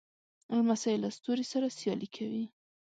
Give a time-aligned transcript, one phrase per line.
[0.57, 2.45] لمسی له ستوري سره سیالي کوي.